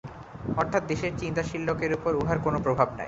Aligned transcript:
অর্থাৎ 0.57 0.83
দেশের 0.91 1.13
চিন্তাশীল 1.17 1.61
লোকের 1.69 1.91
উপর 1.97 2.11
উহার 2.15 2.37
কোনই 2.39 2.61
প্রভাব 2.65 2.87
নাই। 2.89 2.99